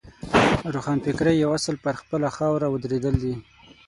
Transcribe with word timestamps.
روښانفکرۍ 0.73 1.35
یو 1.43 1.51
اصل 1.57 1.75
پر 1.83 1.93
خپله 2.01 2.27
خاوره 2.37 2.67
ودرېدل 2.69 3.15
دي. 3.23 3.33